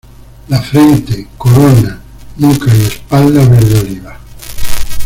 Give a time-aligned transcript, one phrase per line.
[0.47, 2.01] La frente, corona,
[2.37, 4.17] nuca y espalda verde oliva.